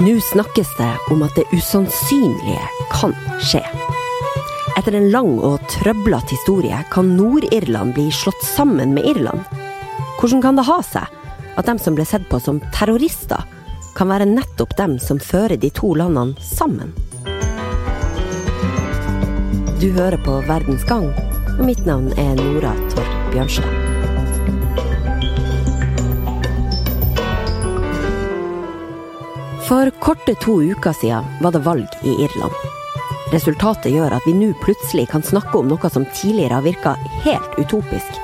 Nå 0.00 0.20
snakkes 0.20 0.76
det 0.78 0.92
om 1.10 1.22
at 1.22 1.34
det 1.36 1.44
usannsynlige 1.52 2.62
kan 2.88 3.12
skje. 3.44 3.60
Etter 4.78 4.94
en 4.96 5.10
lang 5.12 5.34
og 5.44 5.60
trøblete 5.68 6.32
historie 6.32 6.78
kan 6.88 7.10
Nord-Irland 7.18 7.92
bli 7.98 8.06
slått 8.08 8.40
sammen 8.40 8.94
med 8.96 9.04
Irland. 9.10 9.44
Hvordan 10.16 10.40
kan 10.40 10.56
det 10.56 10.64
ha 10.70 10.78
seg 10.80 11.04
at 11.52 11.68
dem 11.68 11.76
som 11.76 11.98
ble 11.98 12.06
sett 12.08 12.24
på 12.32 12.40
som 12.40 12.62
terrorister, 12.72 13.44
kan 13.92 14.08
være 14.08 14.30
nettopp 14.30 14.72
dem 14.78 14.96
som 15.02 15.20
fører 15.20 15.60
de 15.60 15.68
to 15.76 15.92
landene 16.00 16.32
sammen? 16.40 16.96
Du 19.84 19.90
hører 19.92 20.16
på 20.24 20.40
Verdens 20.48 20.88
gang, 20.88 21.10
og 21.58 21.62
mitt 21.68 21.84
navn 21.84 22.08
er 22.16 22.40
Nora 22.40 22.72
Torp 22.94 23.32
Bjørnstad. 23.34 23.79
For 29.70 29.90
korte 29.90 30.34
to 30.34 30.62
uker 30.62 30.92
siden 30.92 31.24
var 31.40 31.52
det 31.52 31.58
valg 31.58 31.88
i 32.02 32.08
Irland. 32.24 32.54
Resultatet 33.30 33.92
gjør 33.94 34.16
at 34.16 34.24
vi 34.26 34.32
nå 34.34 34.48
plutselig 34.64 35.04
kan 35.12 35.22
snakke 35.22 35.60
om 35.60 35.68
noe 35.70 35.90
som 35.94 36.08
tidligere 36.10 36.56
har 36.56 36.64
virka 36.64 36.96
helt 37.22 37.54
utopisk. 37.54 38.16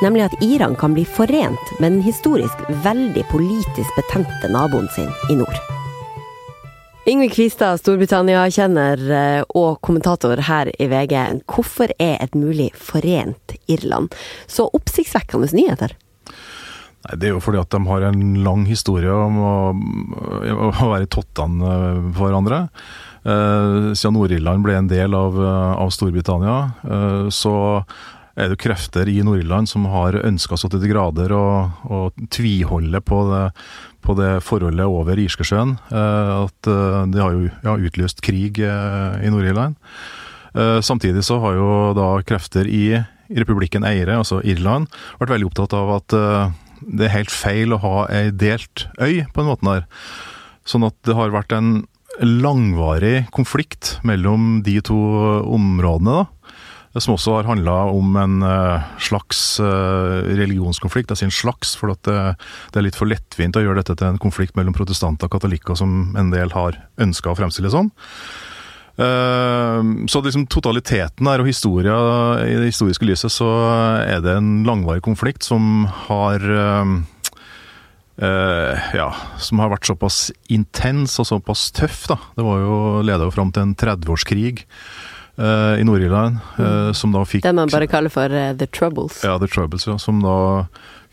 Nemlig 0.00 0.22
at 0.24 0.36
Iran 0.40 0.72
kan 0.80 0.94
bli 0.96 1.04
forent 1.04 1.74
med 1.76 1.92
den 1.92 2.00
historisk 2.06 2.62
veldig 2.86 3.26
politisk 3.28 3.98
betente 3.98 4.48
naboen 4.48 4.88
sin 4.96 5.12
i 5.28 5.36
nord. 5.36 5.60
Yngve 7.04 7.28
Kvistad, 7.34 7.82
Storbritannia-kjenner 7.84 9.04
eh, 9.12 9.42
og 9.52 9.82
kommentator 9.84 10.40
her 10.48 10.72
i 10.72 10.88
VG. 10.88 11.18
Hvorfor 11.44 11.92
er 12.00 12.16
et 12.16 12.32
mulig 12.32 12.70
forent 12.80 13.58
Irland 13.68 14.16
så 14.48 14.70
oppsiktsvekkende 14.72 15.52
nyheter? 15.52 15.98
Nei, 17.04 17.18
Det 17.20 17.28
er 17.28 17.34
jo 17.34 17.42
fordi 17.44 17.60
at 17.60 17.72
de 17.74 17.80
har 17.88 18.08
en 18.08 18.22
lang 18.44 18.64
historie 18.68 19.12
om 19.12 19.38
å, 19.40 19.56
å 20.70 20.90
være 20.92 21.04
i 21.04 21.12
tottene 21.12 21.74
for 22.14 22.26
hverandre. 22.26 22.64
Eh, 23.24 23.92
siden 23.96 24.16
Nord-Irland 24.18 24.64
ble 24.64 24.76
en 24.78 24.90
del 24.90 25.16
av, 25.16 25.38
av 25.38 25.92
Storbritannia, 25.94 26.58
eh, 26.84 27.30
så 27.32 27.54
er 28.34 28.50
det 28.50 28.58
krefter 28.58 29.08
i 29.08 29.20
Nord-Irland 29.22 29.70
som 29.70 29.86
har 29.92 30.18
ønska 30.24 30.58
så 30.58 30.68
til 30.68 30.82
de 30.82 30.90
grader 30.90 31.32
å, 31.36 31.46
å 31.86 32.00
tviholde 32.34 32.98
på 33.06 33.20
det, 33.30 33.44
på 34.02 34.16
det 34.18 34.32
forholdet 34.42 34.90
over 34.90 35.20
Irskesjøen. 35.22 35.76
Eh, 35.92 36.34
at 36.40 36.68
de 36.68 36.76
det 37.14 37.22
har 37.22 37.36
jo 37.36 37.48
ja, 37.48 37.78
utløst 37.78 38.24
krig 38.24 38.60
eh, 38.64 39.24
i 39.24 39.32
Nord-Irland. 39.32 39.78
Eh, 40.54 40.80
samtidig 40.80 41.24
så 41.24 41.40
har 41.42 41.56
jo 41.58 41.70
da 41.96 42.08
krefter 42.26 42.68
i, 42.70 42.86
republikken 43.34 43.86
Eire, 43.88 44.18
altså 44.20 44.42
Irland, 44.44 44.90
vært 45.18 45.32
veldig 45.32 45.46
opptatt 45.48 45.74
av 45.74 45.94
at 45.96 46.14
eh, 46.14 46.52
det 46.86 47.08
er 47.08 47.16
helt 47.18 47.32
feil 47.32 47.74
å 47.74 47.80
ha 47.82 47.96
ei 48.12 48.30
delt 48.30 48.86
øy, 49.00 49.24
på 49.32 49.42
en 49.42 49.50
måte 49.50 49.66
der. 49.66 49.88
Sånn 50.68 50.86
at 50.86 50.96
det 51.04 51.16
har 51.16 51.34
vært 51.34 51.52
en 51.56 51.82
langvarig 52.22 53.26
konflikt 53.34 53.98
mellom 54.06 54.62
de 54.66 54.78
to 54.84 54.98
områdene, 55.50 56.22
da. 56.22 56.30
Som 57.02 57.16
også 57.16 57.32
har 57.34 57.48
handla 57.48 57.72
om 57.90 58.12
en 58.22 58.36
uh, 58.46 58.84
slags 59.02 59.58
uh, 59.58 60.22
religionskonflikt. 60.38 61.10
Jeg 61.10 61.24
sier 61.24 61.26
en 61.26 61.34
slags, 61.34 61.72
for 61.74 61.90
det, 61.90 62.14
det, 62.70 62.78
er 62.78 62.86
litt 62.86 62.94
for 62.94 63.10
lettvint 63.10 63.58
å 63.58 63.64
gjøre 63.64 63.80
dette 63.80 63.96
til 63.98 64.12
en 64.12 64.20
konflikt 64.22 64.54
mellom 64.54 64.76
protestanter 64.76 65.26
og 65.26 65.34
katolikker, 65.34 65.74
som 65.74 66.14
en 66.14 66.30
del 66.30 66.54
har 66.54 66.78
ønska 67.02 67.32
å 67.32 67.38
fremstille 67.40 67.72
som. 67.74 67.90
Uh, 68.94 70.06
så 70.06 70.22
liksom 70.22 70.46
totaliteten 70.46 71.26
her 71.26 71.42
og 71.42 71.48
historia, 71.50 71.96
i 72.46 72.54
det 72.60 72.70
historiske 72.70 73.08
lyset, 73.08 73.32
så 73.32 73.48
er 74.04 74.22
det 74.22 74.36
en 74.38 74.62
langvarig 74.68 75.02
konflikt 75.04 75.46
som 75.46 75.88
har 76.06 76.46
Uh, 78.14 78.78
ja, 78.94 79.08
som 79.42 79.58
har 79.58 79.72
vært 79.72 79.88
såpass 79.88 80.28
intens 80.52 81.16
og 81.18 81.26
såpass 81.26 81.66
tøff. 81.74 82.04
da. 82.06 82.18
Det 82.38 82.44
var 82.46 82.60
jo, 82.62 82.76
leda 83.02 83.26
fram 83.34 83.50
til 83.50 83.64
en 83.64 83.74
30-årskrig 83.74 84.62
uh, 84.62 85.74
i 85.80 85.86
Nord-Irland. 85.86 86.38
Uh, 86.54 86.92
som 86.94 87.14
da 87.14 87.24
fikk 87.26 87.42
Det 87.42 87.54
man 87.58 87.72
bare 87.72 87.90
kaller 87.90 88.14
for 88.14 88.30
The 88.30 88.68
Troubles. 88.70 89.18
Ja, 89.26 89.34
The 89.42 89.50
Troubles, 89.50 89.88
ja. 89.90 89.98
Som 89.98 90.22
da 90.22 90.36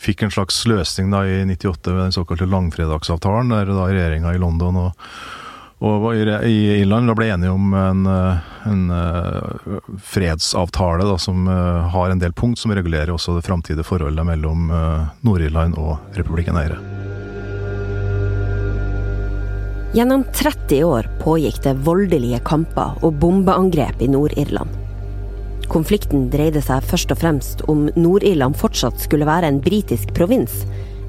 fikk 0.01 0.23
en 0.25 0.33
slags 0.33 0.61
løsning 0.69 1.09
da 1.13 1.23
i 1.25 1.41
98 1.49 1.89
ved 1.89 2.03
den 2.03 2.15
såkalte 2.15 2.49
langfredagsavtalen, 2.49 3.53
der 3.53 3.73
da 3.73 3.89
regjeringa 3.89 4.35
i 4.35 4.41
London 4.41 4.77
og, 4.87 5.07
og 5.81 6.03
i 6.13 6.57
Irland 6.77 7.09
da 7.09 7.15
ble 7.17 7.31
enige 7.33 7.51
om 7.55 7.73
en, 7.73 8.05
en 8.69 8.83
fredsavtale 9.97 11.07
da, 11.09 11.17
som 11.17 11.49
har 11.49 12.13
en 12.13 12.21
del 12.21 12.35
punkt 12.37 12.61
som 12.61 12.75
regulerer 12.77 13.09
også 13.09 13.39
det 13.39 13.47
framtidige 13.47 13.87
forholdet 13.87 14.27
mellom 14.27 14.69
Nord-Irland 15.25 15.79
og 15.81 15.97
republikken 16.19 16.61
Eire. 16.61 16.77
Gjennom 19.91 20.21
30 20.23 20.83
år 20.87 21.07
pågikk 21.19 21.57
det 21.65 21.73
voldelige 21.83 22.37
kamper 22.47 22.93
og 23.03 23.17
bombeangrep 23.19 23.99
i 23.99 24.07
Nord-Irland. 24.07 24.77
Konflikten 25.71 26.29
dreide 26.31 26.61
seg 26.63 26.85
først 26.87 27.11
og 27.11 27.19
fremst 27.19 27.63
om 27.71 27.89
Nord-Irland 27.97 28.55
fortsatt 28.59 29.03
skulle 29.03 29.27
være 29.27 29.49
en 29.51 29.59
britisk 29.63 30.13
provins, 30.15 30.61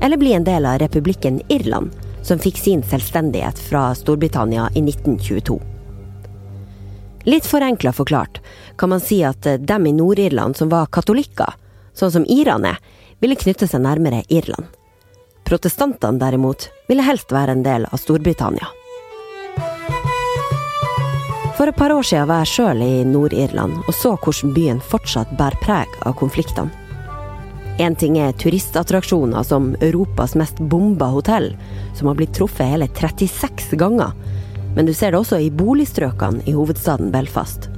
eller 0.03 0.19
bli 0.19 0.35
en 0.35 0.47
del 0.49 0.67
av 0.67 0.81
republikken 0.83 1.39
Irland, 1.47 1.95
som 2.23 2.39
fikk 2.39 2.59
sin 2.59 2.83
selvstendighet 2.87 3.59
fra 3.59 3.91
Storbritannia 3.99 4.69
i 4.75 4.83
1922. 4.83 5.61
Litt 7.25 7.47
forenkla 7.47 7.93
forklart 7.93 8.41
kan 8.77 8.89
man 8.89 9.01
si 9.01 9.23
at 9.25 9.47
dem 9.61 9.87
i 9.87 9.93
Nord-Irland 9.93 10.57
som 10.59 10.71
var 10.73 10.91
katolikker, 10.91 11.55
sånn 11.95 12.13
som 12.13 12.27
irene, 12.27 12.77
ville 13.23 13.39
knytte 13.39 13.69
seg 13.71 13.85
nærmere 13.85 14.25
Irland. 14.29 14.67
Protestantene 15.47 16.19
derimot 16.19 16.69
ville 16.89 17.05
helst 17.07 17.31
være 17.35 17.55
en 17.55 17.63
del 17.67 17.87
av 17.91 18.01
Storbritannia. 18.03 18.67
For 21.59 21.71
et 21.71 21.79
par 21.79 21.93
år 21.95 22.03
siden 22.03 22.27
var 22.27 22.43
jeg 22.43 22.55
sjøl 22.57 22.83
i 22.83 23.05
Nord-Irland 23.07 23.85
og 23.85 23.95
så 23.95 24.17
hvordan 24.17 24.55
byen 24.57 24.81
fortsatt 24.83 25.37
bærer 25.39 25.59
preg 25.63 25.99
av 26.03 26.17
konfliktene. 26.19 26.82
Én 27.81 27.95
ting 27.97 28.19
er 28.21 28.35
turistattraksjoner 28.37 29.43
som 29.49 29.71
Europas 29.81 30.35
mest 30.37 30.59
bomba 30.61 31.09
hotell, 31.09 31.55
som 31.97 32.11
har 32.11 32.19
blitt 32.19 32.35
truffet 32.37 32.69
hele 32.69 32.89
36 32.89 33.73
ganger. 33.81 34.13
Men 34.77 34.87
du 34.87 34.93
ser 34.95 35.13
det 35.13 35.21
også 35.23 35.39
i 35.41 35.51
boligstrøkene 35.51 36.45
i 36.49 36.53
hovedstaden 36.53 37.13
Belfast. 37.13 37.71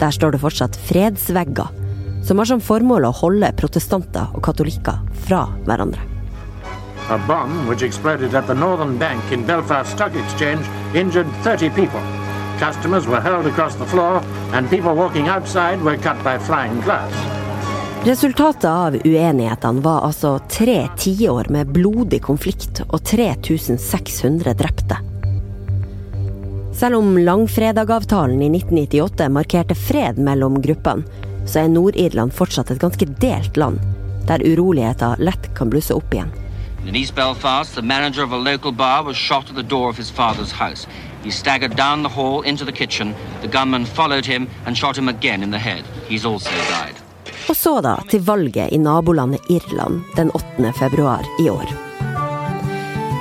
Der 0.00 0.12
står 0.12 0.34
det 0.34 0.42
fortsatt 0.42 0.76
fredsvegger, 0.88 1.72
som 2.24 2.40
har 2.40 2.50
som 2.50 2.60
formål 2.60 3.08
å 3.08 3.14
holde 3.16 3.52
protestanter 3.56 4.28
og 4.34 4.44
katolikker 4.44 5.00
fra 5.24 5.46
hverandre. 5.64 6.04
A 7.08 7.18
bomb 7.28 7.68
which 7.68 7.82
exploded 7.82 8.34
at 8.34 8.46
the 8.46 8.54
Northern 8.54 8.98
Bank 8.98 9.32
in 9.32 9.44
Belfast 9.44 9.92
Stock 9.92 10.16
Exchange 10.16 10.64
injured 10.94 11.28
30 11.44 11.70
people. 11.70 12.00
Customers 12.58 13.06
were 13.06 13.20
hurled 13.20 13.46
across 13.46 13.74
the 13.76 13.86
floor, 13.86 14.22
and 14.52 14.68
people 14.70 14.94
walking 14.94 15.28
outside 15.28 15.82
were 15.82 15.96
cut 15.96 16.22
by 16.24 16.38
flying 16.38 16.80
glass. 16.80 17.43
Resultatet 18.04 18.64
av 18.64 18.96
uenighetene 19.04 19.80
var 19.80 20.02
altså 20.04 20.34
tre 20.52 20.82
tiår 21.00 21.48
med 21.48 21.70
blodig 21.72 22.18
konflikt 22.26 22.82
og 22.84 22.98
3600 23.00 24.52
drepte. 24.58 24.98
Selv 26.76 26.98
om 26.98 27.14
langfredagavtalen 27.16 28.42
i 28.44 28.50
1998 28.58 29.28
markerte 29.32 29.76
fred 29.86 30.20
mellom 30.20 30.58
gruppene, 30.60 31.06
så 31.48 31.62
er 31.62 31.72
Nord-Irland 31.72 32.34
fortsatt 32.36 32.74
et 32.74 32.82
ganske 32.82 33.08
delt 33.24 33.56
land, 33.56 33.80
der 34.28 34.44
uroligheter 34.44 35.16
lett 35.24 35.48
kan 35.56 35.72
blusse 35.72 35.96
opp 35.96 36.12
igjen. 36.12 36.34
In 36.84 37.00
East 37.00 37.16
Belfast, 37.16 37.72
the 37.74 37.80
manager 37.80 38.22
of 38.22 38.32
a 38.32 38.42
local 38.50 38.72
bar 38.72 39.02
was 39.02 39.16
shot 39.16 39.48
at 39.48 39.56
the 39.56 39.62
door 39.62 39.88
of 39.88 39.96
his 39.96 40.10
father's 40.10 40.52
house. 40.52 40.84
He 41.22 41.30
staggered 41.30 41.74
down 41.74 42.02
the 42.02 42.12
hall 42.12 42.42
into 42.42 42.66
the 42.66 42.76
kitchen. 42.82 43.14
The 43.40 43.48
gunman 43.48 43.86
followed 43.86 44.26
him 44.26 44.48
and 44.66 44.76
shot 44.76 44.98
him 44.98 45.08
again 45.08 45.42
in 45.42 45.50
the 45.50 45.58
head. 45.58 45.84
He's 46.06 46.26
also 46.26 46.52
died. 46.68 47.03
Og 47.48 47.56
så 47.56 47.80
da 47.84 47.98
til 48.08 48.22
valget 48.24 48.72
i 48.72 48.78
nabolandet 48.80 49.50
Irland 49.52 50.02
den 50.16 50.30
8. 50.34 50.72
februar 50.78 51.26
i 51.40 51.50
år. 51.50 51.68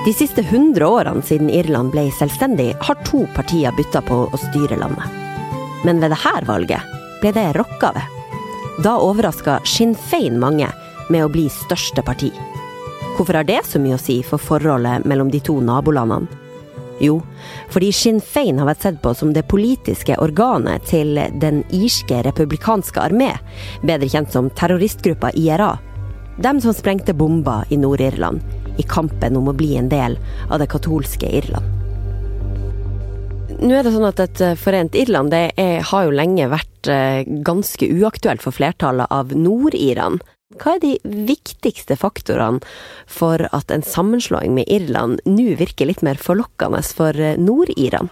De 0.05 0.13
siste 0.13 0.41
100 0.41 0.87
årene 0.87 1.21
siden 1.23 1.49
Irland 1.49 1.91
ble 1.91 2.09
selvstendig, 2.11 2.73
har 2.79 3.03
to 3.07 3.23
partier 3.35 3.75
bytta 3.75 4.01
på 4.03 4.25
å 4.27 4.39
styre 4.39 4.79
landet. 4.79 5.07
Men 5.83 5.99
ved 5.99 6.11
dette 6.11 6.33
valget 6.47 6.95
ble 7.21 7.31
det 7.35 7.49
rokka 7.57 7.93
ved. 7.95 8.19
Da 8.83 8.97
overraska 8.99 9.59
Sinn 9.67 9.95
Fein 9.95 10.39
mange 10.39 10.67
med 11.09 11.23
å 11.23 11.31
bli 11.31 11.49
største 11.51 12.03
parti. 12.03 12.31
Hvorfor 13.17 13.39
har 13.39 13.47
det 13.47 13.61
så 13.67 13.79
mye 13.79 13.99
å 13.99 14.01
si 14.01 14.21
for 14.27 14.41
forholdet 14.41 15.05
mellom 15.07 15.31
de 15.31 15.43
to 15.43 15.59
nabolandene? 15.61 16.42
Jo, 17.01 17.21
fordi 17.73 17.89
Sinn 17.95 18.19
Fein 18.21 18.59
har 18.61 18.69
vært 18.69 18.83
sett 18.85 18.99
på 19.03 19.13
som 19.17 19.33
det 19.33 19.47
politiske 19.49 20.17
organet 20.21 20.85
til 20.89 21.17
den 21.41 21.63
irske 21.73 22.21
republikanske 22.27 23.01
armé, 23.01 23.31
bedre 23.81 24.09
kjent 24.11 24.33
som 24.35 24.51
terroristgruppa 24.53 25.33
IRA. 25.39 25.73
Dem 26.43 26.61
som 26.61 26.73
sprengte 26.73 27.13
bomber 27.13 27.65
i 27.69 27.77
Nord-Irland, 27.77 28.41
i 28.77 28.85
kampen 28.89 29.37
om 29.37 29.49
å 29.49 29.55
bli 29.57 29.75
en 29.77 29.89
del 29.89 30.17
av 30.49 30.61
det 30.61 30.69
katolske 30.71 31.29
Irland. 31.29 31.69
Nå 33.63 33.75
er 33.77 33.85
det 33.85 33.93
sånn 33.93 34.07
at 34.07 34.19
Et 34.19 34.41
forent 34.59 34.95
Irland 34.97 35.31
det 35.31 35.43
er, 35.61 35.83
har 35.85 36.07
jo 36.07 36.15
lenge 36.15 36.49
vært 36.51 36.89
ganske 37.45 37.87
uaktuelt 37.87 38.41
for 38.43 38.55
flertallet 38.55 39.07
av 39.13 39.31
nord-irene. 39.37 40.19
Hva 40.61 40.75
er 40.75 40.83
de 40.83 40.93
viktigste 41.27 41.97
faktorene 41.99 42.63
for 43.09 43.41
at 43.51 43.73
en 43.73 43.85
sammenslåing 43.85 44.55
med 44.55 44.69
Irland 44.71 45.21
nå 45.27 45.53
virker 45.59 45.89
litt 45.89 46.03
mer 46.05 46.19
forlokkende 46.21 46.83
for 46.95 47.17
Nord-Iran? 47.39 48.11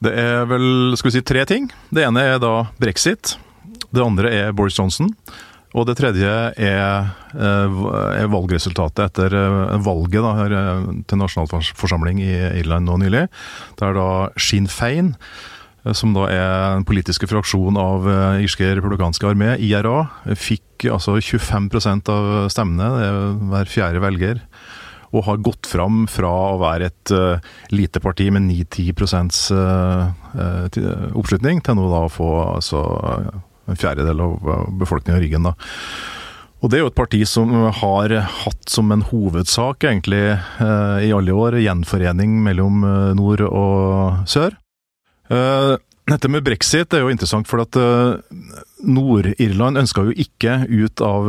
Det 0.00 0.14
er 0.16 0.48
vel 0.48 0.96
skal 0.96 1.10
vi 1.10 1.18
si, 1.18 1.26
tre 1.26 1.44
ting. 1.48 1.68
Det 1.92 2.06
ene 2.06 2.24
er 2.24 2.40
da 2.40 2.70
brexit. 2.80 3.36
Det 3.90 4.02
andre 4.02 4.32
er 4.32 4.56
Boris 4.56 4.78
Johnson. 4.78 5.12
Og 5.76 5.84
det 5.86 5.98
tredje 6.00 6.26
er, 6.58 7.10
er 7.36 8.30
valgresultatet 8.32 9.04
etter 9.04 9.36
valget 9.84 10.24
da, 10.24 10.32
her, 10.40 10.56
til 11.06 11.20
nasjonalforsamling 11.20 12.18
i 12.24 12.32
Irland 12.62 12.88
nå 12.88 12.96
nylig. 13.04 13.28
Der 13.78 13.94
da 13.94 14.10
Sinn 14.40 14.66
Fein 14.72 15.14
Eh, 15.14 15.59
som 15.96 16.12
da 16.12 16.26
er 16.28 16.50
den 16.76 16.84
politiske 16.88 17.28
fraksjon 17.30 17.78
av 17.80 18.04
uh, 18.08 18.42
irske 18.42 18.68
republikanske 18.76 19.24
armé, 19.30 19.54
IRA, 19.64 20.04
fikk 20.36 20.90
altså 20.92 21.16
25% 21.16 22.12
av 22.12 22.28
stemmene, 22.52 22.90
det 22.98 23.08
er 23.08 23.40
hver 23.52 23.72
fjerde 23.72 24.04
velger. 24.04 24.44
Og 25.10 25.24
har 25.26 25.40
gått 25.42 25.66
fram 25.66 26.04
fra 26.06 26.30
å 26.52 26.60
være 26.60 26.90
et 26.90 27.14
uh, 27.16 27.40
lite 27.72 28.02
parti 28.04 28.28
med 28.30 28.46
9-10 28.50 29.56
uh, 29.56 31.10
oppslutning, 31.16 31.64
til 31.64 31.80
nå 31.80 31.88
da 31.90 32.04
å 32.06 32.12
få 32.12 32.30
altså, 32.60 32.84
en 33.66 33.80
fjerdedel 33.80 34.20
av 34.28 34.72
befolkninga 34.84 35.18
i 35.18 35.26
ryggen. 35.26 35.48
da. 35.48 35.56
Og 36.60 36.68
Det 36.68 36.76
er 36.76 36.84
jo 36.84 36.92
et 36.92 37.00
parti 37.00 37.24
som 37.24 37.54
har 37.72 38.12
hatt 38.44 38.68
som 38.68 38.92
en 38.92 39.00
hovedsak 39.08 39.86
egentlig 39.88 40.26
i 40.60 41.12
alle 41.16 41.32
år 41.32 41.56
gjenforening 41.64 42.34
mellom 42.44 42.84
nord 43.16 43.46
og 43.48 44.28
sør. 44.28 44.52
Uh, 45.30 45.76
dette 46.10 46.26
med 46.32 46.42
brexit 46.42 46.90
er 46.96 47.04
jo 47.04 47.10
interessant, 47.12 47.46
for 47.46 47.62
at 47.62 47.76
uh, 47.78 48.18
Nord-Irland 48.82 49.78
ønska 49.78 50.02
jo 50.08 50.14
ikke 50.24 50.56
ut 50.66 51.02
av 51.06 51.28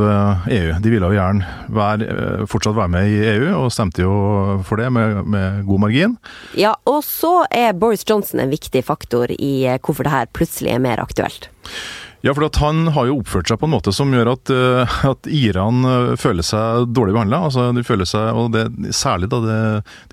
EU. 0.50 0.72
De 0.82 0.94
ville 0.94 1.12
jo 1.12 1.18
gjerne 1.18 1.68
være, 1.70 2.48
fortsatt 2.50 2.78
være 2.78 2.94
med 2.96 3.12
i 3.12 3.20
EU, 3.36 3.48
og 3.60 3.74
stemte 3.76 4.02
jo 4.02 4.14
for 4.66 4.82
det 4.82 4.90
med, 4.96 5.22
med, 5.30 5.62
god 5.68 5.84
margin. 5.86 6.16
Ja, 6.58 6.74
og 6.90 7.04
så 7.06 7.44
er 7.54 7.78
Boris 7.78 8.08
Johnson 8.08 8.42
en 8.42 8.54
viktig 8.54 8.82
faktor 8.88 9.30
i 9.36 9.54
hvorfor 9.84 10.08
det 10.08 10.16
her 10.16 10.32
plutselig 10.34 10.74
er 10.74 10.82
mer 10.82 11.04
aktuelt. 11.04 11.52
Ja, 12.22 12.34
for 12.38 12.46
han 12.62 12.88
har 12.94 13.10
jo 13.10 13.20
oppført 13.20 13.50
seg 13.50 13.58
på 13.62 13.66
en 13.66 13.74
måte 13.74 13.94
som 13.94 14.12
gjør 14.14 14.36
at, 14.36 14.52
at 15.10 15.30
irene 15.30 16.16
føler 16.22 16.46
seg 16.46 16.88
dårlig 16.94 17.16
behandla. 17.18 17.44
Altså, 17.50 17.70
de 17.74 17.86
føler 17.86 18.10
seg, 18.10 18.30
og 18.38 18.54
det, 18.54 18.68
særlig 18.96 19.30
da 19.32 19.42
det, 19.46 19.62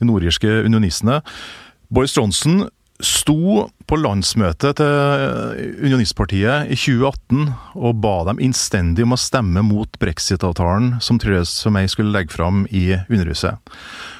de 0.00 0.08
nordirske 0.08 0.62
unionistene. 0.64 1.20
Boris 1.92 2.16
Johnson 2.16 2.66
sto 3.04 3.68
på 3.88 3.96
landsmøtet 4.00 4.80
til 4.80 5.84
Unionistpartiet 5.86 6.70
i 6.72 6.76
2018 6.78 7.52
og 7.78 8.00
ba 8.02 8.14
dem 8.26 8.40
innstendig 8.42 9.06
om 9.06 9.14
å 9.14 9.20
stemme 9.20 9.62
mot 9.66 9.98
brexit-avtalen 10.02 10.96
som 11.04 11.20
Theresa 11.22 11.70
May 11.74 11.88
skulle 11.90 12.14
legge 12.14 12.34
fram 12.34 12.64
i 12.74 12.90
Underhuset. 13.06 13.62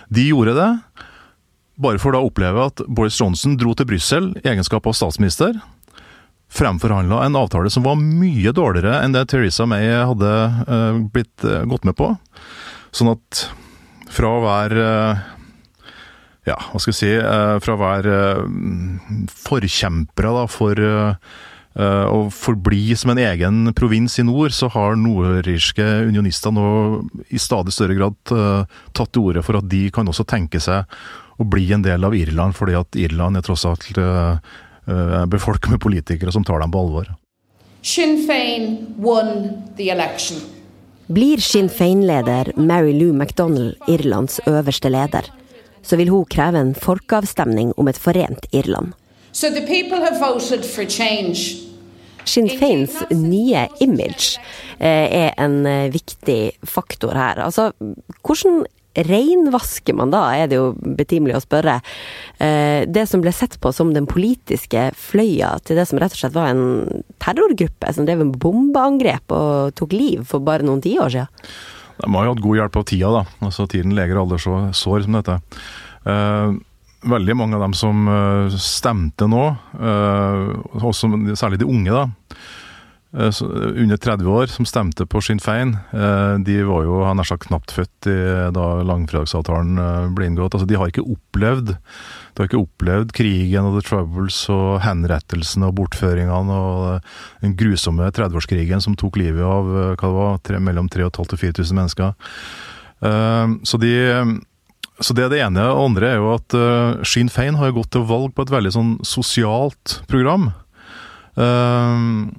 De 0.08 0.28
gjorde 0.30 0.54
det, 0.56 0.68
bare 1.78 2.00
for 2.02 2.14
da 2.14 2.22
å 2.22 2.30
oppleve 2.30 2.68
at 2.70 2.84
Boris 2.86 3.18
Johnson 3.18 3.58
dro 3.58 3.74
til 3.76 3.88
Brussel 3.90 4.30
i 4.38 4.46
egenskap 4.52 4.86
av 4.86 4.96
statsminister. 4.98 5.58
Fremforhandla 6.48 7.24
en 7.26 7.36
avtale 7.36 7.70
som 7.70 7.84
var 7.84 7.98
mye 8.00 8.54
dårligere 8.56 9.02
enn 9.02 9.14
det 9.16 9.26
Theresa 9.32 9.66
May 9.68 9.90
hadde 9.90 10.34
uh, 10.70 11.02
blitt 11.12 11.44
uh, 11.44 11.66
gått 11.68 11.84
med 11.84 11.98
på. 11.98 12.14
Sånn 12.94 13.12
at 13.12 13.48
fra 14.14 14.30
å 14.38 14.44
være 14.46 14.86
ja, 16.48 16.56
hva 16.70 16.80
skal 16.80 16.94
jeg 16.94 16.98
si, 16.98 17.12
eh, 17.18 17.54
fra 17.62 17.76
å 17.76 17.80
være 17.80 18.16
eh, 18.40 19.22
forkjempere 19.46 20.34
da, 20.38 20.48
for 20.50 20.82
eh, 20.88 21.38
å 21.78 22.24
forbli 22.34 22.96
som 22.98 23.12
en 23.12 23.20
egen 23.22 23.70
provins 23.76 24.18
i 24.18 24.24
nord, 24.26 24.50
så 24.56 24.66
har 24.74 24.96
nordirske 24.98 25.84
unionister 26.08 26.50
nå 26.50 26.64
i 27.30 27.38
stadig 27.38 27.74
større 27.76 27.94
grad 27.94 28.16
tatt 28.26 29.12
til 29.14 29.28
orde 29.28 29.44
for 29.46 29.60
at 29.60 29.68
de 29.70 29.84
kan 29.94 30.10
også 30.10 30.26
tenke 30.26 30.58
seg 30.58 30.88
å 31.38 31.46
bli 31.46 31.68
en 31.76 31.84
del 31.84 32.02
av 32.02 32.16
Irland, 32.18 32.56
fordi 32.58 32.74
at 32.74 32.98
Irland 32.98 33.38
er 33.38 33.46
tross 33.46 33.62
alt 33.68 33.92
befolket 35.30 35.70
med 35.70 35.84
politikere 35.84 36.34
som 36.34 36.42
tar 36.42 36.64
dem 36.64 36.74
på 36.74 36.82
alvor. 36.82 37.12
Sinn 37.86 38.24
Fein 38.26 38.96
won 38.98 39.62
the 39.78 39.92
election. 39.94 40.42
Blir 41.06 41.38
Sinn 41.40 41.70
Fein-leder 41.72 42.50
Mary 42.58 42.92
Lou 42.98 43.14
MacDonald 43.14 43.78
Irlands 43.86 44.42
øverste 44.50 44.90
leder? 44.90 45.30
Så 45.88 45.96
vil 46.00 46.12
hun 46.12 46.28
kreve 46.28 46.60
en 46.60 46.74
folkeavstemning 46.76 47.72
om 47.80 47.88
et 47.88 48.00
forent 48.00 48.48
Irland. 48.52 48.92
So 49.32 49.48
Sinn 52.28 52.48
Feins 52.60 52.96
nye 53.14 53.68
image 53.80 54.36
eh, 54.76 55.06
er 55.08 55.30
en 55.40 55.62
eh, 55.66 55.86
viktig 55.92 56.40
faktor 56.68 57.16
her. 57.16 57.40
Altså, 57.40 57.70
hvordan 58.20 58.66
reinvasker 59.06 59.94
man 59.96 60.12
da, 60.12 60.24
er 60.34 60.50
det 60.50 60.58
jo 60.58 60.72
betimelig 60.98 61.38
å 61.38 61.42
spørre. 61.44 61.78
Eh, 62.42 62.84
det 62.88 63.06
som 63.08 63.22
ble 63.24 63.32
sett 63.36 63.58
på 63.62 63.72
som 63.74 63.94
den 63.94 64.08
politiske 64.10 64.88
fløya 64.98 65.54
til 65.64 65.78
det 65.78 65.86
som 65.88 66.00
rett 66.02 66.14
og 66.16 66.20
slett 66.20 66.36
var 66.36 66.52
en 66.52 67.02
terrorgruppe 67.22 67.94
som 67.94 68.08
drev 68.08 68.24
med 68.24 68.38
bombeangrep 68.42 69.34
og 69.34 69.74
tok 69.78 69.96
liv 69.96 70.24
for 70.28 70.44
bare 70.44 70.66
noen 70.66 70.82
tiår 70.84 71.14
siden. 71.14 71.50
De 71.98 72.14
har 72.14 72.26
jo 72.26 72.32
hatt 72.34 72.44
god 72.44 72.60
hjelp 72.60 72.78
av 72.78 72.86
tida, 72.88 73.10
da. 73.20 73.24
Altså 73.48 73.66
Tiden 73.70 73.96
leger 73.98 74.20
aldri 74.20 74.38
så 74.42 74.60
sår 74.76 75.04
som 75.06 75.18
dette. 75.18 75.38
Uh, 76.06 76.54
veldig 77.08 77.36
mange 77.38 77.58
av 77.58 77.66
dem 77.66 77.74
som 77.78 78.06
uh, 78.10 78.54
stemte 78.62 79.28
nå, 79.30 79.44
uh, 79.78 80.82
også, 80.82 81.10
særlig 81.38 81.60
de 81.62 81.68
unge, 81.68 81.94
da, 81.94 82.38
under 83.12 83.96
30 83.96 84.26
år, 84.28 84.50
som 84.52 84.66
stemte 84.68 85.06
på 85.08 85.22
Sinn 85.24 85.40
Fein, 85.40 85.70
de 86.44 86.56
var 86.68 86.82
jo 86.84 86.98
nær 87.16 87.24
sagt 87.24 87.46
knapt 87.46 87.72
født 87.72 88.08
da 88.52 88.66
langfredagsavtalen 88.84 90.12
ble 90.12 90.28
inngått. 90.28 90.58
Altså, 90.58 90.68
de 90.68 90.76
har 90.76 90.92
ikke 90.92 91.06
opplevd 91.08 91.72
de 92.38 92.44
har 92.44 92.50
ikke 92.52 92.60
opplevd 92.60 93.14
krigen 93.16 93.66
og 93.66 93.78
the 93.78 93.82
troubles 93.82 94.36
og 94.52 94.76
henrettelsene 94.84 95.66
og 95.66 95.74
bortføringene 95.80 96.54
og 96.54 97.08
den 97.42 97.56
grusomme 97.58 98.06
30-årskrigen 98.14 98.84
som 98.84 98.94
tok 98.94 99.18
livet 99.18 99.42
av 99.42 99.72
hva 99.72 99.96
det 99.96 100.12
var, 100.14 100.36
tre, 100.46 100.60
mellom 100.62 100.86
3500 100.92 101.34
og 101.34 101.42
4000 101.42 101.80
mennesker. 101.80 102.14
Så, 103.66 103.80
de, 103.82 103.92
så 105.00 105.14
det 105.14 105.26
er 105.26 105.32
det 105.32 105.42
ene. 105.48 105.66
Og 105.74 105.88
andre 105.90 106.12
er 106.12 106.22
jo 106.22 106.32
at 106.34 106.54
uh, 106.58 107.02
Sinn 107.06 107.30
Fein 107.30 107.58
har 107.58 107.74
gått 107.74 107.92
til 107.94 108.06
valg 108.08 108.34
på 108.34 108.46
et 108.46 108.54
veldig 108.54 108.74
sånn 108.74 108.96
sosialt 109.06 110.00
program. 110.10 110.50
Uh, 111.38 112.30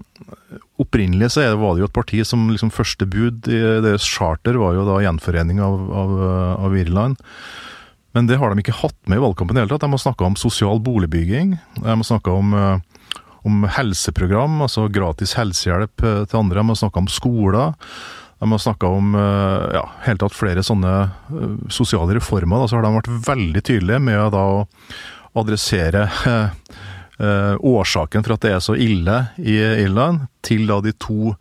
opprinnelig 0.79 1.33
så 1.33 1.45
var 1.59 1.75
det 1.75 1.83
jo 1.83 1.89
et 1.89 1.95
parti 1.95 2.21
som 2.27 2.47
liksom 2.51 2.71
første 2.73 3.07
bud 3.09 3.49
i 3.51 3.59
deres 3.83 4.05
charter 4.07 4.59
var 4.59 4.77
jo 4.77 4.85
da 4.87 4.99
gjenforening 5.03 5.61
av, 5.63 5.81
av, 6.03 6.13
av 6.67 6.77
Irland. 6.77 7.19
Men 8.17 8.29
det 8.29 8.39
har 8.41 8.49
de 8.49 8.63
ikke 8.63 8.77
hatt 8.79 8.97
med 9.05 9.19
i 9.19 9.23
valgkampen 9.23 9.57
i 9.57 9.61
hele 9.61 9.71
tatt. 9.71 9.85
De 9.85 9.93
har 9.93 10.01
snakka 10.01 10.29
om 10.29 10.37
sosial 10.39 10.81
boligbygging. 10.81 11.57
De 11.77 11.89
har 11.89 12.05
snakka 12.05 12.33
om, 12.33 12.55
eh, 12.57 13.19
om, 13.45 13.67
helseprogram, 13.69 14.61
altså 14.65 14.87
gratis 14.89 15.35
helsehjelp 15.37 16.03
eh, 16.03 16.23
til 16.25 16.41
andre. 16.41 16.63
De 16.63 16.73
har 16.73 16.81
snakka 16.81 17.03
om 17.03 17.11
skoler. 17.11 17.75
De 18.39 18.49
har 18.49 18.63
snakka 18.65 18.89
om 18.97 19.13
eh, 19.15 19.69
ja, 19.77 19.85
helt 20.07 20.23
tatt 20.23 20.37
flere 20.37 20.65
sånne 20.65 20.95
sosiale 21.69 22.17
reformer. 22.17 22.63
Da, 22.63 22.71
så 22.71 22.79
har 22.79 22.87
de 22.87 22.95
vært 22.97 23.13
veldig 23.29 23.65
tydelige 23.67 24.01
med 24.09 24.19
å 24.25 24.29
da 24.33 24.45
adressere 25.37 26.07
eh, 26.25 26.49
årsaken 27.19 28.23
for 28.23 28.35
at 28.35 28.45
det 28.45 28.51
er 28.55 28.61
så 28.63 28.77
ille 28.79 29.15
i 29.37 29.57
Irland, 29.83 30.29
til 30.45 30.69
da 30.69 30.77
de 30.79 30.93
to 30.95 31.35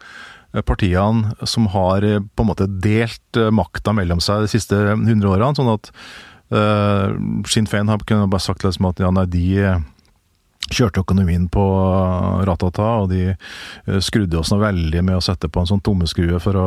partiene 0.66 1.36
som 1.46 1.68
har 1.70 2.02
på 2.02 2.42
en 2.42 2.48
måte 2.48 2.66
delt 2.82 3.38
makta 3.54 3.92
mellom 3.94 4.18
seg 4.24 4.42
de 4.42 4.50
siste 4.50 4.74
hundre 4.74 5.36
årene. 5.36 5.54
sånn 5.54 5.70
at 5.76 5.92
Uh, 6.48 7.12
Sinn 7.44 7.66
Fein 7.68 7.90
har 7.92 8.00
kunnet 8.08 8.30
bare 8.32 8.40
sagt 8.40 8.64
liksom 8.64 8.88
at 8.88 9.00
ja, 9.02 9.10
nei, 9.12 9.26
de 9.28 9.44
eh, 9.60 9.80
kjørte 10.72 11.02
økonomien 11.04 11.48
på 11.52 11.64
ratata, 12.48 12.88
og 13.02 13.10
de 13.12 13.34
uh, 13.34 13.98
skrudde 14.04 14.38
oss 14.40 14.52
noe 14.52 14.62
veldig 14.62 15.02
med 15.06 15.18
å 15.18 15.24
sette 15.24 15.50
på 15.50 15.62
en 15.62 15.70
sånn 15.70 15.82
tommeskrue 15.84 16.40
for 16.42 16.58
å, 16.58 16.66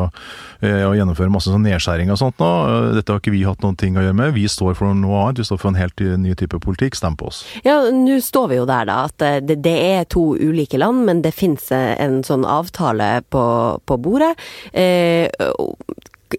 uh, 0.64 0.84
å 0.90 0.94
gjennomføre 0.98 1.34
masse 1.34 1.52
sånn 1.52 1.66
nedskjæring 1.68 2.12
og 2.14 2.20
sånt 2.22 2.42
nå. 2.42 2.52
Dette 2.98 3.14
har 3.14 3.22
ikke 3.24 3.36
vi 3.36 3.46
hatt 3.48 3.64
noen 3.66 3.80
ting 3.80 3.98
å 3.98 4.06
gjøre 4.06 4.18
med. 4.18 4.36
Vi 4.38 4.48
står 4.52 4.78
for 4.80 4.98
noe 4.98 5.26
annet, 5.26 5.42
vi 5.42 5.50
står 5.50 5.62
for 5.62 5.72
en 5.72 5.80
helt 5.82 6.06
ny 6.22 6.36
type 6.38 6.60
politikk. 6.64 6.98
Stem 6.98 7.18
på 7.20 7.30
oss. 7.32 7.44
Ja, 7.66 7.80
nå 7.94 8.20
står 8.24 8.52
vi 8.52 8.60
jo 8.60 8.68
der, 8.70 8.88
da, 8.90 8.98
at 9.10 9.46
det, 9.48 9.62
det 9.66 9.78
er 9.96 10.08
to 10.12 10.32
ulike 10.40 10.80
land, 10.82 11.06
men 11.08 11.24
det 11.26 11.34
finnes 11.36 11.70
en 11.72 12.22
sånn 12.28 12.46
avtale 12.48 13.22
på, 13.32 13.44
på 13.86 13.98
bordet. 14.02 14.34
Eh, 14.74 15.30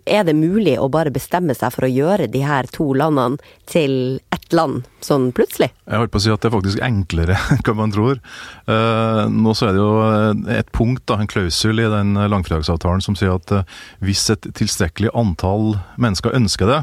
er 0.06 0.25
det 0.28 0.34
mulig 0.37 0.76
å 0.80 0.90
bare 0.92 1.12
bestemme 1.14 1.54
seg 1.56 1.75
for 1.75 1.87
å 1.87 1.90
gjøre 1.90 2.28
de 2.32 2.42
her 2.44 2.68
to 2.72 2.92
landene 2.96 3.40
til 3.70 4.20
ett 4.34 4.54
land, 4.56 4.87
sånn 5.04 5.30
plutselig? 5.37 5.70
Jeg 5.87 6.00
holdt 6.00 6.12
på 6.14 6.20
å 6.20 6.25
si 6.25 6.32
at 6.32 6.42
det 6.42 6.50
er 6.50 6.54
faktisk 6.56 6.82
enklere 6.84 7.38
enn 7.54 7.78
man 7.78 7.94
tror. 7.94 8.20
Uh, 8.68 9.25
nå 9.32 9.54
så 9.58 9.68
er 9.68 9.76
det 9.76 9.82
jo 9.82 9.92
eh, 10.06 10.58
et 10.58 10.72
punkt, 10.75 11.12
en 11.12 11.30
klausul 11.30 11.82
i 11.82 11.90
den 11.92 12.14
langfredagsavtalen 12.16 13.04
som 13.04 13.18
sier 13.18 13.37
at 13.37 13.54
uh, 13.54 13.64
hvis 14.04 14.25
et 14.32 14.49
tilstrekkelig 14.58 15.12
antall 15.18 15.76
mennesker 16.00 16.37
ønsker 16.37 16.70
det, 16.70 16.80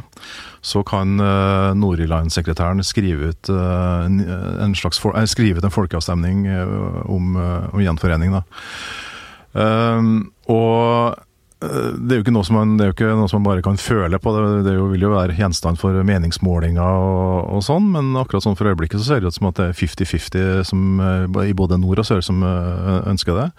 så 0.65 0.83
kan 0.87 1.19
uh, 1.21 1.71
Nord-Irland-sekretæren 1.77 2.83
skrive 2.83 3.31
en 3.49 4.75
slags 4.75 4.99
skrive 5.31 5.59
ut 5.59 5.65
en 5.65 5.73
folkeavstemning 5.73 6.43
om, 7.05 7.35
om 7.37 7.81
gjenforening. 7.83 8.33
Da. 8.35 8.41
og 10.51 11.19
det 11.59 12.13
er 12.13 12.19
jo 12.19 12.23
ikke 12.23 12.31
noe 12.31 12.47
som 12.47 12.55
man, 12.55 12.77
ikke 12.79 13.09
noe 13.19 13.27
som 13.27 13.41
man 13.41 13.49
bare 13.49 13.63
kan 13.65 13.79
føle 13.79 14.19
på. 14.21 14.31
Det, 14.31 14.61
det 14.63 14.75
jo, 14.77 14.85
vil 14.93 15.03
jo 15.03 15.11
være 15.11 15.35
gjenstand 15.35 15.79
for 15.81 15.97
meningsmålinger 16.07 16.79
og, 16.83 17.49
og, 17.57 17.63
sånn, 17.65 17.89
men 17.95 18.13
akkurat 18.19 18.45
sånn 18.45 18.55
for 18.59 18.71
øyeblikket 18.71 19.01
så 19.01 19.09
ser 19.09 19.23
det 19.23 19.33
ut 19.33 19.39
som 19.39 19.49
at 19.49 19.59
det 19.59 19.67
er 19.73 19.79
50-50 19.81 21.49
i 21.49 21.57
både 21.59 21.79
nord 21.81 21.99
og 21.99 22.07
sør 22.07 22.23
som 22.23 22.45
ønsker 22.45 23.35
det. 23.41 23.49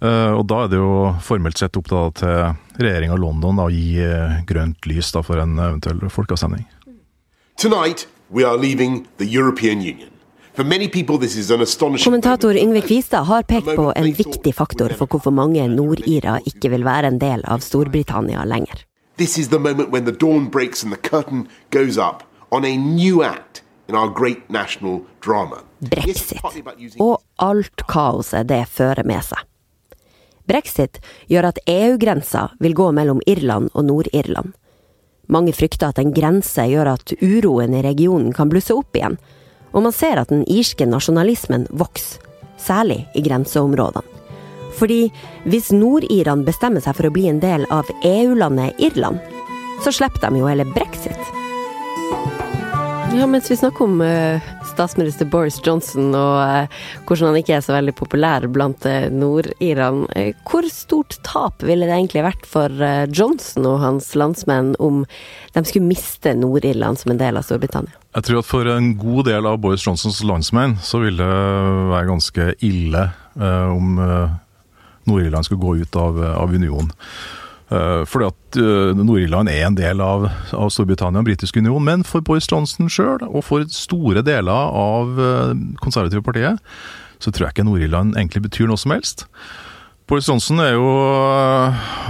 Og 0.00 0.46
da 0.48 0.62
er 0.64 0.70
det 0.72 0.78
jo 0.80 1.10
formelt 1.20 1.60
sett 1.60 1.76
opp 1.76 1.90
da, 1.92 2.06
til 2.16 2.86
regjeringa 2.86 3.18
London 3.20 3.60
å 3.60 3.68
gi 3.68 4.00
grønt 4.48 4.88
lys 4.88 5.12
da, 5.12 5.20
for 5.20 5.42
en 5.42 5.60
eventuell 5.60 6.00
folkeavstemning. 6.08 6.64
Tonight 7.60 8.06
we 8.32 8.48
are 8.48 8.56
leaving 8.56 9.06
the 9.18 9.28
European 9.28 9.84
Union. 9.84 10.08
Kommentator 12.04 12.56
Yngve 12.56 12.80
Kvistad 12.80 13.22
har 13.22 13.42
pekt 13.42 13.76
på 13.76 13.92
en 13.96 14.12
viktig 14.12 14.54
faktor 14.54 14.88
for 14.98 15.06
hvorfor 15.06 15.30
mange 15.30 15.68
nordirer 15.70 16.42
ikke 16.46 16.72
vil 16.72 16.84
være 16.84 17.12
en 17.12 17.20
del 17.22 17.44
av 17.46 17.62
Storbritannia 17.62 18.44
lenger. 18.44 18.82
This 19.16 19.38
is 19.38 19.48
the 19.48 19.58
moment 19.58 19.90
when 19.90 20.04
the 20.04 20.12
dawn 20.12 20.48
breaks 20.50 20.82
and 20.82 20.92
the 20.92 21.08
curtain 21.08 21.48
goes 21.70 21.98
up 21.98 22.22
on 22.50 22.64
a 22.64 22.76
new 22.76 23.22
act 23.22 23.62
in 23.88 23.94
our 23.94 24.08
great 24.08 24.50
national 24.50 25.00
drama. 25.20 25.62
Brexit, 25.80 26.40
og 26.98 27.20
alt 27.38 27.86
kaoset 27.88 28.48
det 28.48 28.64
fører 28.68 29.06
med 29.06 29.22
seg. 29.24 29.38
Brexit 30.50 30.98
gjør 31.30 31.52
at 31.52 31.60
EU-grensa 31.70 32.48
vil 32.60 32.74
gå 32.74 32.90
mellom 32.92 33.20
Irland 33.26 33.70
og 33.74 33.86
Nord-Irland. 33.86 34.54
Mange 35.30 35.52
frykter 35.54 35.92
at 35.92 36.00
en 36.02 36.14
grense 36.14 36.64
gjør 36.66 36.96
at 36.96 37.12
uroen 37.22 37.76
i 37.78 37.84
regionen 37.86 38.32
kan 38.34 38.50
blusse 38.50 38.74
opp 38.74 38.98
igjen, 38.98 39.20
og 39.72 39.84
man 39.86 39.94
ser 39.94 40.20
at 40.20 40.32
den 40.32 40.44
irske 40.50 40.86
nasjonalismen 40.88 41.66
vokser, 41.70 42.22
særlig 42.60 43.04
i 43.16 43.22
grenseområdene. 43.24 44.06
Fordi 44.80 45.10
hvis 45.50 45.70
Nord-Iran 45.74 46.44
bestemmer 46.46 46.80
seg 46.84 46.96
for 46.96 47.08
å 47.08 47.12
bli 47.12 47.26
en 47.28 47.40
del 47.42 47.66
av 47.74 47.88
EU-landet 48.06 48.78
Irland, 48.80 49.20
så 49.84 49.92
slipper 49.92 50.22
de 50.26 50.40
jo 50.40 50.48
hele 50.48 50.66
brexit. 50.72 51.20
Ja, 53.16 53.26
mens 53.26 53.50
vi 53.50 53.58
snakker 53.58 53.84
om 53.84 54.00
uh, 54.00 54.40
statsminister 54.80 55.28
Boris 55.30 55.60
Johnson 55.62 56.10
og 56.16 56.40
uh, 56.40 56.82
hvordan 57.04 57.30
han 57.30 57.40
ikke 57.42 57.58
er 57.58 57.64
så 57.64 57.76
veldig 57.76 57.94
populær 58.00 58.48
blant 58.50 58.88
uh, 58.88 59.06
nord-irene, 59.12 60.08
hvor 60.48 60.66
stort 60.72 61.20
tap 61.26 61.62
ville 61.62 61.86
det 61.86 61.94
egentlig 61.94 62.24
vært 62.24 62.48
for 62.48 62.72
Johnson 63.12 63.68
og 63.68 63.80
hans 63.84 64.10
landsmenn 64.18 64.72
om 64.82 65.04
de 65.54 65.62
skulle 65.66 65.88
miste 65.88 66.32
Nord-Irland 66.38 67.00
som 67.00 67.12
en 67.12 67.20
del 67.20 67.38
av 67.38 67.46
Storbritannia? 67.46 68.00
Jeg 68.10 68.26
tror 68.26 68.40
at 68.40 68.48
for 68.48 68.66
en 68.66 68.94
god 68.98 69.28
del 69.28 69.46
av 69.46 69.58
Boris 69.62 69.84
Johnsons 69.86 70.22
landsmenn 70.26 70.78
så 70.82 70.98
vil 71.02 71.20
det 71.20 71.28
være 71.92 72.08
ganske 72.08 72.46
ille 72.66 73.04
eh, 73.38 73.68
om 73.70 74.00
eh, 74.02 74.32
Nord-Irland 75.06 75.46
skulle 75.46 75.62
gå 75.62 75.76
ut 75.84 75.98
av, 75.98 76.18
av 76.42 76.54
unionen. 76.54 76.90
Eh, 77.70 78.02
fordi 78.10 78.26
at 78.26 78.58
uh, 78.58 78.98
Nord-Irland 78.98 79.50
er 79.52 79.68
en 79.68 79.76
del 79.78 80.00
av, 80.02 80.26
av 80.56 80.72
Storbritannia 80.74 81.22
og 81.22 81.28
britisk 81.28 81.60
union, 81.60 81.84
men 81.86 82.02
for 82.06 82.24
Boris 82.26 82.48
Johnson 82.50 82.90
sjøl 82.90 83.22
og 83.28 83.44
for 83.46 83.66
store 83.70 84.24
deler 84.26 84.74
av 84.74 85.20
uh, 85.20 85.52
konservative 85.82 86.24
partiet, 86.26 86.58
så 87.22 87.30
tror 87.30 87.46
jeg 87.46 87.54
ikke 87.54 87.68
Nord-Irland 87.68 88.16
egentlig 88.18 88.42
betyr 88.48 88.70
noe 88.70 88.80
som 88.80 88.96
helst. 88.96 89.28
Boris 90.10 90.26
Johnson 90.26 90.58
er 90.58 90.72
jo 90.74 90.88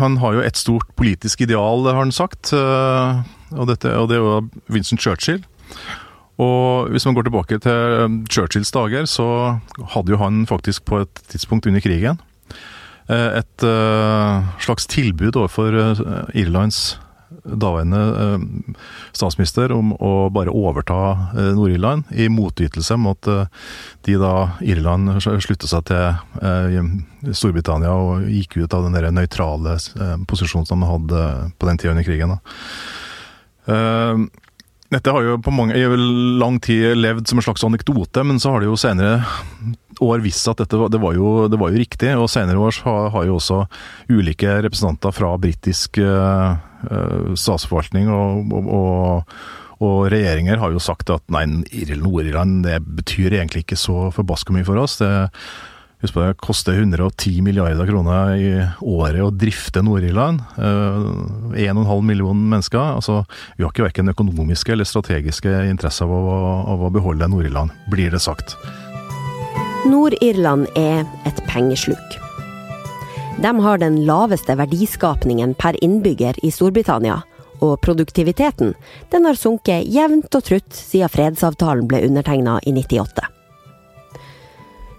Han 0.00 0.14
har 0.22 0.38
jo 0.38 0.40
et 0.40 0.56
stort 0.56 0.88
politisk 0.96 1.42
ideal, 1.44 1.84
har 1.84 1.98
han 1.98 2.14
sagt. 2.14 2.54
Og, 2.54 3.66
dette, 3.68 3.92
og 3.92 4.08
det 4.08 4.16
er 4.16 4.22
jo 4.22 4.62
Vincent 4.72 5.02
Churchill. 5.02 5.42
Og 6.40 6.88
hvis 6.88 7.04
man 7.04 7.18
går 7.18 7.28
tilbake 7.28 7.58
til 7.60 8.16
Churchills 8.32 8.72
dager, 8.72 9.04
så 9.04 9.58
hadde 9.92 10.14
jo 10.14 10.20
han 10.22 10.46
faktisk 10.48 10.86
på 10.88 11.02
et 11.04 11.22
tidspunkt 11.28 11.68
under 11.68 11.84
krigen 11.84 12.16
eh, 12.16 12.29
et 13.10 13.64
uh, 13.66 14.50
slags 14.62 14.86
tilbud 14.90 15.38
overfor 15.40 15.76
uh, 15.76 16.02
Irlands 16.38 16.98
daværende 17.30 18.00
statsminister 19.14 19.70
om 19.72 19.92
å 20.02 20.28
bare 20.34 20.50
overta 20.50 21.30
Nord-Irland, 21.54 22.10
i 22.10 22.26
motytelse 22.28 22.96
mot 22.98 23.22
de 23.22 24.16
da 24.18 24.32
Irland 24.66 25.14
sluttet 25.22 25.70
seg 25.70 25.86
til 25.88 27.30
Storbritannia 27.30 27.94
og 27.94 28.26
gikk 28.26 28.58
ut 28.58 28.74
av 28.74 28.88
den 28.88 29.14
nøytrale 29.14 29.76
posisjonen 30.26 30.66
som 30.68 30.82
de 30.82 30.90
hadde 30.90 31.22
på 31.54 31.70
den 31.70 31.80
tida 31.80 31.94
under 31.94 32.08
krigen. 32.10 32.34
Dette 34.90 35.14
har 35.14 35.22
jo 35.22 35.38
på 35.38 35.54
mange, 35.54 35.78
i 35.78 35.86
lang 36.42 36.58
tid 36.58 36.98
levd 36.98 37.30
som 37.30 37.38
en 37.38 37.46
slags 37.46 37.62
anekdote, 37.64 38.26
men 38.26 38.42
så 38.42 38.56
har 38.56 38.64
det 38.64 38.72
jo 38.72 38.78
senere 38.80 39.22
år 40.04 40.24
visst 40.24 40.48
at 40.50 40.62
dette 40.62 40.88
det 40.92 41.00
var, 41.00 41.14
jo, 41.16 41.46
det 41.50 41.60
var 41.60 41.72
jo 41.72 41.80
riktig. 41.80 42.12
Og 42.18 42.30
senere 42.32 42.60
år 42.60 42.82
har, 42.86 43.08
har 43.14 43.28
jo 43.28 43.38
også 43.38 43.62
ulike 44.10 44.58
representanter 44.66 45.14
fra 45.14 45.32
britisk 45.40 46.00
uh, 46.02 46.58
statsforvaltning 47.38 48.10
og, 48.12 48.54
og, 48.56 48.70
og, 48.76 49.34
og, 49.80 49.96
regjeringer 50.12 50.60
har 50.62 50.72
jo 50.72 50.82
sagt 50.82 51.12
at 51.12 51.24
nei, 51.32 51.46
Nord-Irland 51.48 52.62
det 52.66 52.80
betyr 52.84 53.36
egentlig 53.40 53.66
ikke 53.66 53.80
så 53.80 54.08
forbaska 54.14 54.56
mye 54.56 54.68
for 54.68 54.80
oss. 54.80 55.00
Det, 55.02 55.12
Husk 56.00 56.14
på 56.16 56.22
det 56.24 56.36
koster 56.40 56.78
110 56.80 57.42
milliarder 57.44 57.84
kroner 57.84 58.30
i 58.40 58.52
året 58.80 59.20
å 59.20 59.28
drifte 59.36 59.82
Nord-Irland. 59.84 60.40
1,5 60.56 61.52
millioner 61.60 62.06
million 62.08 62.40
mennesker. 62.54 62.80
Altså, 62.96 63.18
vi 63.58 63.66
har 63.66 63.74
ikke 63.74 63.84
verken 63.84 64.08
økonomiske 64.14 64.72
eller 64.72 64.88
strategiske 64.88 65.52
interesser 65.68 66.08
av 66.08 66.30
å, 66.32 66.38
av 66.72 66.86
å 66.88 66.92
beholde 66.94 67.28
Nord-Irland, 67.28 67.76
blir 67.92 68.16
det 68.16 68.22
sagt. 68.24 68.56
Nord-Irland 69.88 70.66
er 70.76 71.06
et 71.24 71.38
pengesluk. 71.48 72.16
De 73.40 73.52
har 73.64 73.78
den 73.80 73.94
laveste 74.04 74.52
verdiskapningen 74.60 75.54
per 75.56 75.78
innbygger 75.84 76.36
i 76.44 76.50
Storbritannia, 76.52 77.22
og 77.64 77.80
produktiviteten 77.80 78.74
den 79.12 79.24
har 79.24 79.40
sunket 79.40 79.88
jevnt 79.88 80.36
og 80.36 80.44
trutt 80.44 80.76
siden 80.76 81.08
fredsavtalen 81.08 81.88
ble 81.88 82.02
undertegna 82.10 82.58
i 82.68 82.74
98. 82.76 83.24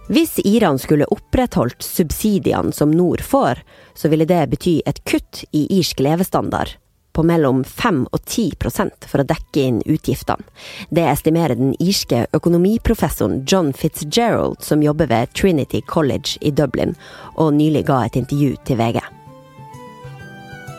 Hvis 0.10 0.40
Iran 0.50 0.82
skulle 0.82 1.10
opprettholdt 1.14 1.86
subsidiene 1.86 2.74
som 2.74 2.90
nord 2.90 3.22
får, 3.22 3.62
så 3.94 4.10
ville 4.10 4.26
det 4.26 4.48
bety 4.50 4.80
et 4.82 5.06
kutt 5.06 5.46
i 5.54 5.68
irsk 5.78 6.02
levestandard 6.02 6.81
på 7.14 7.24
mellom 7.28 7.64
5 7.68 8.04
og 8.12 8.20
10% 8.26 9.08
for 9.12 9.22
å 9.22 9.28
dekke 9.28 9.64
inn 9.64 9.82
utgiftene. 9.86 10.46
Det 10.90 11.06
estimerer 11.12 11.60
den 11.60 11.74
irske 11.80 12.26
økonomiprofessoren 12.36 13.44
John 13.48 13.74
Fitzgerald, 13.74 14.62
som 14.64 14.84
jobber 14.84 15.10
ved 15.12 15.34
Trinity 15.38 15.82
College 15.82 16.38
i 16.42 16.52
Dublin, 16.52 16.96
og 17.36 17.56
nylig 17.58 17.86
ga 17.90 18.06
et 18.06 18.20
intervju 18.20 18.56
til 18.68 18.80
VG. 18.82 19.02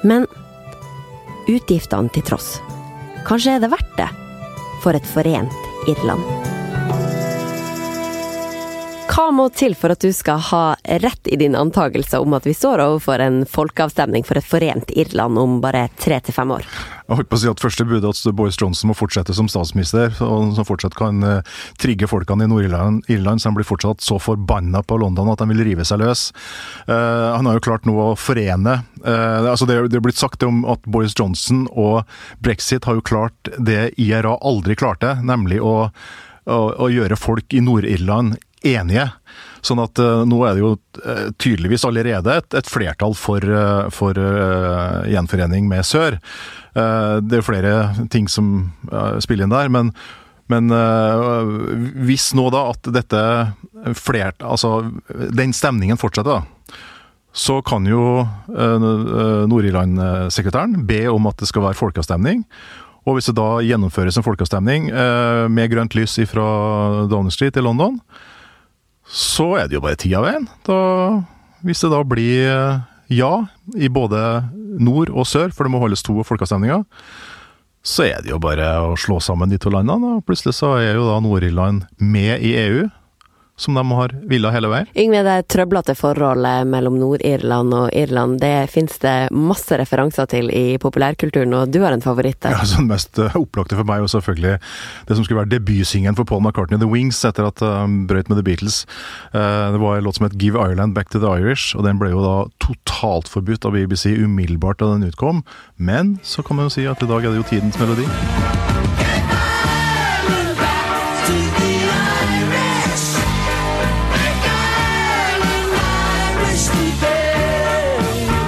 Men 0.08 0.26
utgiftene 1.50 2.10
til 2.14 2.26
tross, 2.26 2.56
kanskje 3.28 3.58
er 3.58 3.62
det 3.62 3.70
verdt 3.74 3.94
det 4.00 4.10
for 4.82 4.98
et 4.98 5.06
forent 5.14 5.88
Irland? 5.90 6.61
Hva 9.12 9.26
må 9.28 9.44
til 9.52 9.74
for 9.76 9.92
at 9.92 10.00
du 10.00 10.08
skal 10.16 10.38
ha 10.48 10.62
rett 11.02 11.28
i 11.28 11.36
din 11.36 11.52
antakelse 11.58 12.16
om 12.22 12.32
at 12.32 12.46
vi 12.48 12.54
står 12.56 12.80
overfor 12.80 13.20
en 13.20 13.42
folkeavstemning 13.44 14.24
for 14.24 14.40
et 14.40 14.46
forent 14.48 14.92
Irland 14.96 15.36
om 15.36 15.58
bare 15.60 15.82
tre 16.00 16.16
til 16.24 16.32
fem 16.32 16.54
år? 16.54 16.64
Jeg 16.64 17.18
holdt 17.18 17.28
på 17.28 17.36
å 17.36 17.40
si 17.42 17.50
at 17.50 17.60
Første 17.60 17.84
bud 17.84 18.06
at 18.08 18.20
Boris 18.32 18.56
Johnson 18.56 18.88
må 18.88 18.96
fortsette 18.96 19.34
som 19.36 19.50
statsminister, 19.52 20.14
og 20.24 20.54
som 20.56 20.64
fortsatt 20.64 20.96
kan 20.96 21.20
uh, 21.28 21.58
trigge 21.82 22.08
folkene 22.08 22.46
i 22.46 22.48
Nord-Irland, 22.48 23.02
Irland, 23.12 23.42
så 23.42 23.50
de 23.50 23.58
blir 23.58 23.68
fortsatt 23.68 24.00
så 24.00 24.16
forbanna 24.22 24.80
på 24.80 24.96
London 25.02 25.28
at 25.34 25.42
de 25.42 25.48
vil 25.50 25.60
rive 25.66 25.84
seg 25.84 26.00
løs. 26.00 26.30
Uh, 26.86 27.36
han 27.36 27.50
har 27.50 27.58
jo 27.58 27.64
klart 27.66 27.84
nå 27.84 27.98
å 28.00 28.14
forene 28.16 28.78
uh, 29.04 29.50
altså 29.50 29.68
det, 29.68 29.76
det 29.92 29.98
er 30.00 30.06
blitt 30.06 30.20
sagt 30.22 30.46
om 30.46 30.62
at 30.72 30.88
Boris 30.88 31.12
Johnson 31.18 31.66
og 31.68 32.08
brexit 32.40 32.88
har 32.88 32.96
jo 32.96 33.04
klart 33.04 33.52
det 33.60 33.90
IRA 34.00 34.38
aldri 34.40 34.78
klarte, 34.78 35.18
nemlig 35.20 35.60
å, 35.60 35.90
å 36.48 36.88
gjøre 36.88 37.20
folk 37.20 37.52
i 37.52 37.60
Nord-Irland 37.60 38.40
enige. 38.64 39.10
Sånn 39.62 39.78
at 39.82 39.98
uh, 40.02 40.24
nå 40.26 40.40
er 40.46 40.56
det 40.56 40.62
jo 40.64 40.72
uh, 40.74 41.28
tydeligvis 41.40 41.84
allerede 41.86 42.34
et, 42.40 42.54
et 42.58 42.70
flertall 42.70 43.14
for, 43.18 43.44
uh, 43.46 43.86
for 43.94 44.18
gjenforening 45.08 45.68
med 45.70 45.86
sør. 45.86 46.18
det 46.72 47.36
er 47.36 47.42
flere 47.44 47.92
ting 48.10 48.28
som 48.32 48.72
spiller 49.20 49.44
inn 49.44 49.52
der, 49.52 49.68
men, 49.68 49.92
men 50.48 50.72
hvis 52.06 52.32
nå 52.32 52.50
da 52.54 52.70
at 52.70 52.88
dette 52.94 53.20
flert... 53.98 54.40
Altså, 54.40 54.80
den 55.36 55.52
stemningen 55.52 55.98
fortsetter, 56.00 56.40
da. 56.40 56.44
Så 57.36 57.62
kan 57.64 57.86
jo 57.88 58.26
Nord-Irland-sekretæren 58.48 60.86
be 60.88 61.08
om 61.12 61.26
at 61.28 61.36
det 61.44 61.48
skal 61.50 61.62
være 61.66 61.76
folkeavstemning. 61.76 62.44
Og 63.04 63.14
hvis 63.18 63.28
det 63.28 63.36
da 63.36 63.60
gjennomføres 63.68 64.16
en 64.16 64.24
folkeavstemning 64.24 64.88
med 65.52 65.70
grønt 65.74 65.92
lys 65.98 66.16
fra 66.32 66.48
Downing 67.12 67.34
Street 67.36 67.60
i 67.60 67.66
London, 67.68 68.00
så 69.12 69.50
er 69.60 69.68
det 69.68 69.76
jo 69.76 69.84
bare 69.84 69.98
tida 70.00 70.22
veien. 70.24 70.46
Da, 70.66 70.78
hvis 71.66 71.84
det 71.84 71.92
da 71.92 72.00
blir 72.08 72.48
eh, 72.48 72.80
ja 73.12 73.32
i 73.76 73.90
både 73.92 74.18
nord 74.80 75.12
og 75.12 75.28
sør, 75.28 75.52
for 75.52 75.68
det 75.68 75.74
må 75.74 75.82
holdes 75.82 76.04
to 76.06 76.16
folkeavstemninger, 76.24 76.86
så 77.82 78.06
er 78.06 78.22
det 78.22 78.30
jo 78.30 78.40
bare 78.40 78.66
å 78.86 78.96
slå 78.96 79.18
sammen 79.20 79.50
de 79.50 79.58
to 79.60 79.72
landene. 79.74 80.16
Og 80.16 80.26
plutselig 80.26 80.54
så 80.56 80.76
er 80.78 80.96
jo 80.96 81.08
da 81.10 81.18
Nord-Irland 81.20 81.84
med 81.98 82.40
i 82.40 82.54
EU. 82.62 82.86
Som 83.62 83.78
de 83.78 83.84
har 83.96 84.14
villet 84.28 84.54
hele 84.54 84.70
veien. 84.72 84.90
Yngve, 84.98 85.22
det 85.26 85.36
trøblete 85.52 85.94
forholdet 85.98 86.68
mellom 86.70 86.98
Nord-Irland 87.00 87.74
og 87.76 87.88
Irland, 87.96 88.40
det 88.42 88.70
finnes 88.72 88.98
det 89.02 89.16
masse 89.32 89.78
referanser 89.78 90.28
til 90.30 90.50
i 90.52 90.78
populærkulturen, 90.82 91.54
og 91.56 91.72
du 91.72 91.80
har 91.84 91.94
en 91.94 92.04
favoritt 92.04 92.40
der? 92.44 92.56
Ja, 92.56 92.66
så 92.66 92.82
Den 92.82 92.90
mest 92.90 93.18
eh, 93.22 93.36
opplagte 93.38 93.78
for 93.78 93.88
meg 93.88 94.02
var 94.04 94.12
selvfølgelig 94.12 94.56
det 95.08 95.18
som 95.18 95.24
skulle 95.24 95.42
være 95.42 95.52
debutsingen 95.54 96.18
for 96.18 96.28
Paul 96.28 96.42
McCartney, 96.42 96.80
The 96.82 96.90
Wings, 96.90 97.22
etter 97.28 97.48
at 97.48 97.62
han 97.62 98.02
brøt 98.10 98.30
med 98.30 98.40
The 98.40 98.46
Beatles. 98.46 98.82
Det 99.32 99.80
var 99.80 99.96
en 99.96 100.04
låt 100.04 100.18
som 100.18 100.26
het 100.26 100.38
Give 100.40 100.58
Ireland 100.58 100.94
Back 100.94 101.10
to 101.10 101.20
the 101.22 101.30
Irish, 101.38 101.76
og 101.76 101.86
den 101.86 102.00
ble 102.00 102.12
jo 102.12 102.24
da 102.24 102.36
totalt 102.62 103.30
forbudt 103.30 103.66
av 103.68 103.76
BBC 103.76 104.16
umiddelbart 104.18 104.82
da 104.82 104.92
den 104.94 105.08
utkom. 105.08 105.44
Men 105.76 106.18
så 106.22 106.42
kan 106.42 106.58
man 106.58 106.68
jo 106.68 106.76
si 106.76 106.86
at 106.90 107.02
i 107.02 107.10
dag 107.10 107.24
er 107.24 107.32
det 107.32 107.42
jo 107.42 107.50
tidens 107.54 107.78
melodi. 107.80 109.01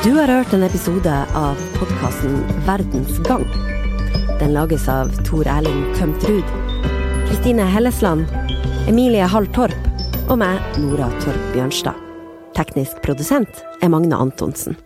Du 0.04 0.12
har 0.12 0.28
hørt 0.28 0.52
en 0.52 0.62
episode 0.62 1.12
av 1.34 1.60
podkasten 1.78 2.34
Verdens 2.66 3.18
gang. 3.24 3.44
Den 4.38 4.52
lages 4.52 4.84
av 4.92 5.08
Tor 5.24 5.48
Erling 5.48 5.94
Tømt 5.96 6.26
Ruud, 6.28 6.50
Kristine 7.30 7.64
Hellesland, 7.72 8.28
Emilie 8.84 9.24
Hall 9.24 9.48
Torp 9.56 9.88
og 10.28 10.36
meg, 10.42 10.60
Nora 10.76 11.08
Torp 11.24 11.48
Bjørnstad. 11.54 11.96
Teknisk 12.52 13.00
produsent 13.06 13.64
er 13.80 13.88
Magne 13.96 14.20
Antonsen. 14.20 14.76